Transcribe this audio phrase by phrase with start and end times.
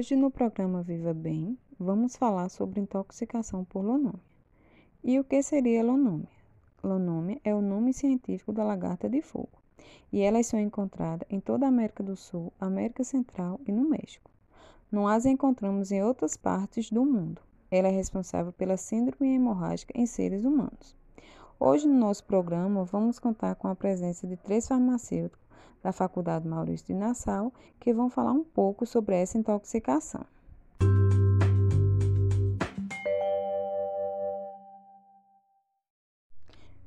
[0.00, 4.18] Hoje no programa Viva Bem, vamos falar sobre intoxicação por lonômia.
[5.04, 6.30] E o que seria lonômia?
[6.82, 9.50] Lonômia é o nome científico da lagarta de fogo,
[10.10, 14.30] e elas são encontradas em toda a América do Sul, América Central e no México.
[14.90, 17.42] Não as encontramos em outras partes do mundo.
[17.70, 20.96] Ela é responsável pela síndrome hemorrágica em seres humanos.
[21.58, 25.49] Hoje no nosso programa vamos contar com a presença de três farmacêuticos
[25.82, 30.24] da Faculdade Maurício de Nassau que vão falar um pouco sobre essa intoxicação.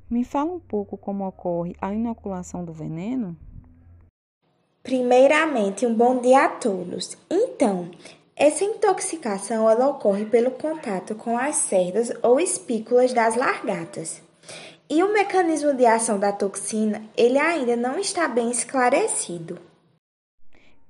[0.08, 3.36] Me fala um pouco como ocorre a inoculação do veneno?
[4.82, 7.16] Primeiramente, um bom dia a todos.
[7.30, 7.90] Então,
[8.36, 14.22] essa intoxicação ela ocorre pelo contato com as cerdas ou espículas das largatas.
[14.88, 19.58] E o mecanismo de ação da toxina, ele ainda não está bem esclarecido.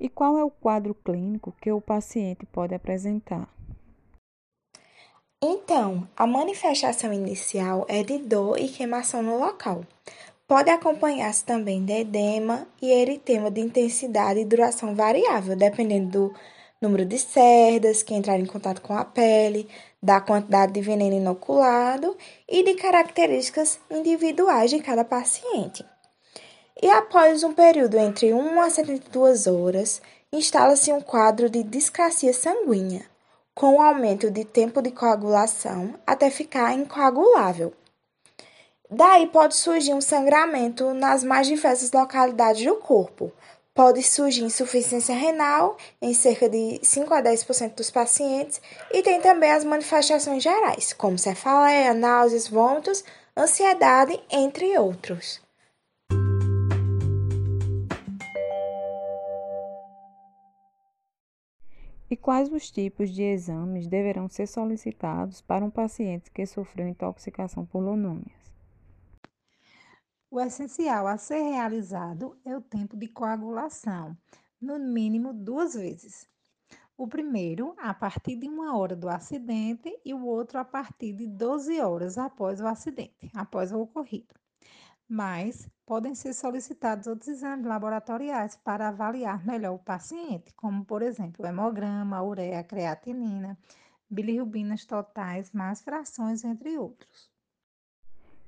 [0.01, 3.49] E qual é o quadro clínico que o paciente pode apresentar?
[5.41, 9.85] Então, a manifestação inicial é de dor e queimação no local.
[10.47, 16.35] Pode acompanhar-se também de edema e eritema de intensidade e duração variável, dependendo do
[16.85, 19.69] número de cerdas que entrarem em contato com a pele,
[20.03, 22.17] da quantidade de veneno inoculado
[22.49, 25.85] e de características individuais de cada paciente.
[26.81, 33.07] E após um período entre 1 a 72 horas, instala-se um quadro de discrasia sanguínea,
[33.55, 37.73] com o aumento de tempo de coagulação até ficar incoagulável.
[38.91, 43.33] Daí pode surgir um sangramento nas mais diversas localidades do corpo,
[43.77, 49.51] Pode surgir insuficiência renal em cerca de 5 a 10% dos pacientes e tem também
[49.51, 53.03] as manifestações gerais, como cefaleia, náuseas, vômitos,
[53.37, 55.43] ansiedade, entre outros.
[62.09, 67.67] E quais os tipos de exames deverão ser solicitados para um paciente que sofreu intoxicação
[67.67, 68.44] por lonômias?
[70.35, 74.19] O essencial a ser realizado é o tempo de coagulação,
[74.61, 76.29] no mínimo duas vezes.
[76.97, 81.29] O primeiro a partir de uma hora do acidente e o outro a partir de
[81.29, 84.35] 12 horas após o acidente, após o ocorrido.
[85.09, 91.47] Mas podem ser solicitados outros exames laboratoriais para avaliar melhor o paciente, como por exemplo,
[91.47, 93.57] hemograma, ureia, creatinina,
[94.11, 97.34] bilirrubinas totais, más frações, entre outros.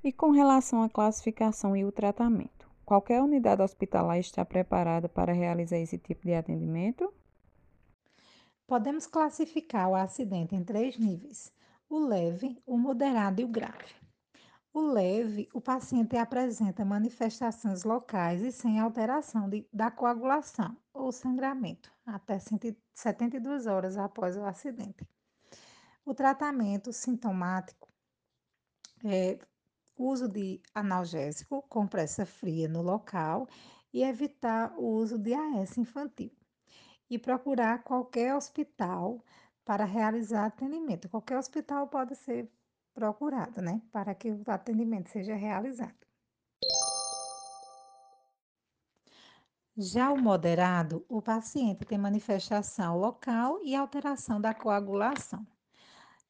[0.02, 5.78] E com relação à classificação e o tratamento, qualquer unidade hospitalar está preparada para realizar
[5.78, 7.12] esse tipo de atendimento?
[8.66, 11.52] Podemos classificar o acidente em três níveis:
[11.88, 13.94] o leve, o moderado e o grave.
[14.72, 21.90] O leve, o paciente apresenta manifestações locais e sem alteração de, da coagulação ou sangramento,
[22.04, 25.08] até 72 horas após o acidente.
[26.04, 27.88] O tratamento sintomático
[29.02, 29.38] é,
[29.96, 33.48] uso de analgésico, compressa fria no local
[33.92, 36.30] e evitar o uso de AS infantil.
[37.08, 39.24] E procurar qualquer hospital
[39.64, 41.08] para realizar atendimento.
[41.08, 42.50] Qualquer hospital pode ser
[42.92, 43.80] procurado, né?
[43.92, 45.94] Para que o atendimento seja realizado.
[49.76, 55.46] Já o moderado, o paciente tem manifestação local e alteração da coagulação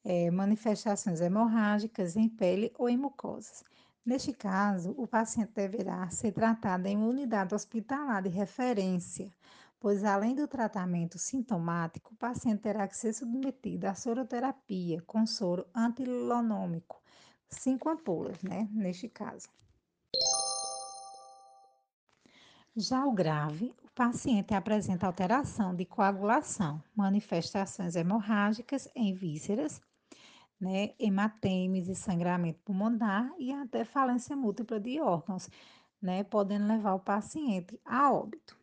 [0.07, 3.65] é, manifestações hemorrágicas em pele ou em mucosas.
[4.05, 9.33] Neste caso, o paciente deverá ser tratado em uma unidade hospitalar de referência,
[9.81, 15.67] pois além do tratamento sintomático, o paciente terá que ser submetido à soroterapia com soro
[15.75, 17.03] antilonômico,
[17.49, 19.49] cinco ampolas, né, neste caso.
[22.77, 29.81] Já o grave, o paciente apresenta alteração de coagulação, manifestações hemorrágicas em vísceras,
[30.61, 35.49] né, hematemes e sangramento pulmonar e até falência múltipla de órgãos,
[36.01, 38.57] né, podendo levar o paciente a óbito.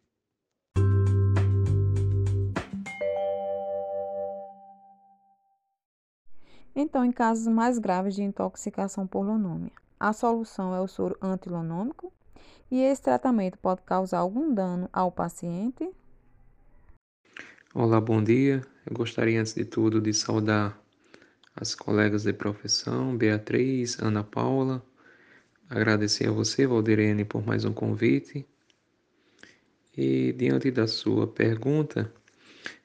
[6.75, 12.11] Então, em casos mais graves de intoxicação por lonômia, a solução é o soro antilonômico
[12.71, 15.87] e esse tratamento pode causar algum dano ao paciente?
[17.75, 18.65] Olá, bom dia.
[18.85, 20.82] Eu gostaria, antes de tudo, de saudar
[21.63, 24.85] as colegas de profissão, Beatriz, Ana Paula.
[25.69, 28.45] Agradecer a você, Valdirene, por mais um convite.
[29.95, 32.11] E diante da sua pergunta,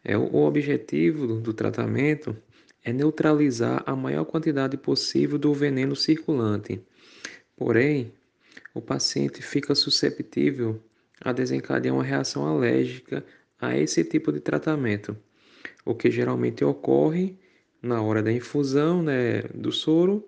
[0.05, 2.37] é o objetivo do tratamento
[2.85, 6.81] é neutralizar a maior quantidade possível do veneno circulante.
[7.57, 8.13] Porém,
[8.73, 10.81] o paciente fica susceptível
[11.21, 13.25] a desencadear uma reação alérgica
[13.61, 15.17] a esse tipo de tratamento.
[15.85, 17.37] o que geralmente ocorre
[17.89, 20.25] na hora da infusão né, do soro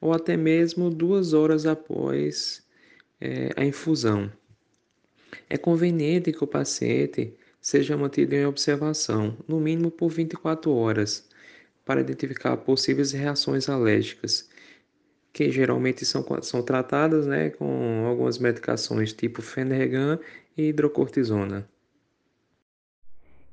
[0.00, 2.62] ou até mesmo duas horas após
[3.20, 4.30] é, a infusão.
[5.48, 11.26] É conveniente que o paciente seja mantido em observação, no mínimo por 24 horas,
[11.84, 14.48] para identificar possíveis reações alérgicas,
[15.32, 20.18] que geralmente são, são tratadas né, com algumas medicações tipo Fenergan
[20.56, 21.66] e hidrocortisona.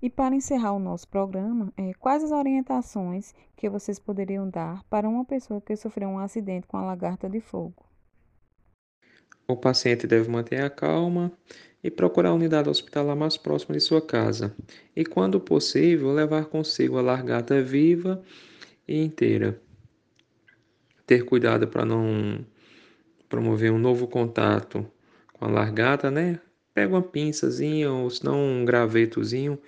[0.01, 5.07] E para encerrar o nosso programa, é, quais as orientações que vocês poderiam dar para
[5.07, 7.85] uma pessoa que sofreu um acidente com a lagarta de fogo?
[9.47, 11.31] O paciente deve manter a calma
[11.83, 14.55] e procurar a unidade hospitalar mais próxima de sua casa.
[14.95, 18.23] E, quando possível, levar consigo a lagarta viva
[18.87, 19.61] e inteira.
[21.05, 22.43] Ter cuidado para não
[23.29, 24.83] promover um novo contato
[25.33, 26.39] com a largata, né?
[26.73, 29.59] Pega uma pinçazinha ou se não um gravetozinho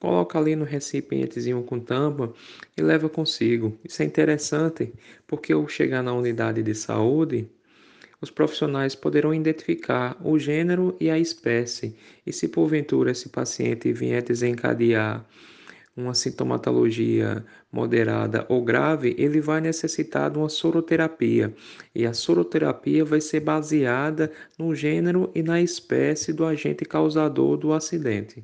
[0.00, 2.32] coloca ali no recipientezinho com tampa
[2.76, 3.78] e leva consigo.
[3.84, 4.92] Isso é interessante
[5.26, 7.48] porque ao chegar na unidade de saúde,
[8.20, 14.22] os profissionais poderão identificar o gênero e a espécie, e se porventura esse paciente vier
[14.22, 15.24] desencadear
[15.96, 21.54] uma sintomatologia moderada ou grave, ele vai necessitar de uma soroterapia.
[21.94, 27.72] E a soroterapia vai ser baseada no gênero e na espécie do agente causador do
[27.72, 28.42] acidente.